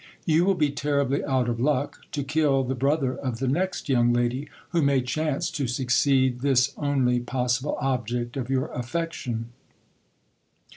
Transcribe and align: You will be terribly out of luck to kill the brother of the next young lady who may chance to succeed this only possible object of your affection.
You 0.25 0.45
will 0.45 0.55
be 0.55 0.71
terribly 0.71 1.23
out 1.23 1.47
of 1.47 1.59
luck 1.59 1.99
to 2.13 2.23
kill 2.23 2.63
the 2.63 2.73
brother 2.73 3.15
of 3.17 3.37
the 3.37 3.47
next 3.47 3.87
young 3.87 4.11
lady 4.11 4.49
who 4.69 4.81
may 4.81 5.01
chance 5.03 5.51
to 5.51 5.67
succeed 5.67 6.39
this 6.39 6.73
only 6.75 7.19
possible 7.19 7.77
object 7.79 8.35
of 8.35 8.49
your 8.49 8.69
affection. 8.69 9.49